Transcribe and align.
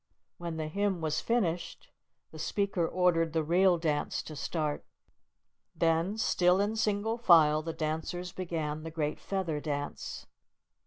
When 0.39 0.57
the 0.57 0.67
hymn 0.67 0.99
was 0.99 1.21
finished, 1.21 1.91
the 2.31 2.39
speaker 2.39 2.87
ordered 2.87 3.33
the 3.33 3.43
real 3.43 3.77
dance 3.77 4.23
to 4.23 4.35
start. 4.35 4.83
Then, 5.75 6.17
still 6.17 6.59
in 6.59 6.75
single 6.75 7.19
file, 7.19 7.61
the 7.61 7.71
dancers 7.71 8.31
began 8.31 8.81
the 8.81 8.89
great 8.89 9.19
Feather 9.19 9.59
Dance. 9.59 10.25